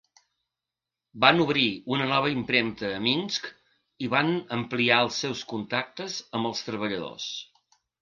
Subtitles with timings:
[1.25, 1.65] Van obrir
[1.97, 3.51] una nova impremta a Minsk
[4.07, 7.33] i van ampliar els seus contactes amb els treballadors.